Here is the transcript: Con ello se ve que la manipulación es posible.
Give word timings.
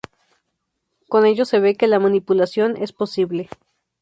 Con 1.09 1.27
ello 1.27 1.45
se 1.45 1.59
ve 1.59 1.75
que 1.77 1.85
la 1.87 1.99
manipulación 1.99 2.75
es 2.75 2.91
posible. 2.91 3.49